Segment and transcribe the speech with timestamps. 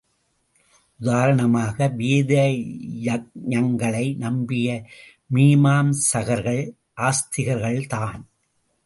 [0.99, 2.33] உதாரணமாக வேத
[3.03, 4.85] யக்ஞங்களை நம்பிய
[5.33, 6.63] மீமாம்சகர்கள்
[7.01, 8.21] ஆஸ்திகர்கள்தான்.